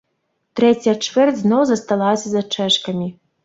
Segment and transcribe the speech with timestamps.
[0.59, 3.15] Трэцяя чвэрць зноў засталася за чэшкамі.